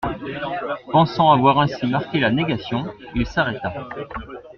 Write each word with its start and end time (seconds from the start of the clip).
Pensant 0.91 1.31
avoir 1.31 1.59
ainsi 1.59 1.85
marqué 1.85 2.19
la 2.19 2.31
négation, 2.31 2.87
il 3.13 3.27
s'arrêta. 3.27 3.71